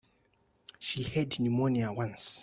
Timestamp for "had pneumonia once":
1.03-2.39